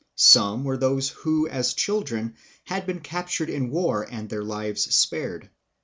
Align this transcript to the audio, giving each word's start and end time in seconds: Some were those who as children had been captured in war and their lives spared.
Some 0.15 0.63
were 0.63 0.77
those 0.77 1.09
who 1.09 1.47
as 1.47 1.75
children 1.75 2.33
had 2.63 2.87
been 2.87 3.01
captured 3.01 3.51
in 3.51 3.69
war 3.69 4.01
and 4.09 4.27
their 4.29 4.43
lives 4.43 4.95
spared. 4.95 5.51